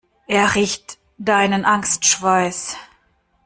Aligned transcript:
Er 0.25 0.55
riecht 0.55 0.97
deinen 1.19 1.63
Angstschweiß. 1.63 2.75